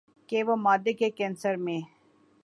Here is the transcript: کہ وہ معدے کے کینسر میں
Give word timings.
کہ 0.29 0.43
وہ 0.43 0.55
معدے 0.55 0.93
کے 0.93 1.09
کینسر 1.09 1.55
میں 1.55 1.79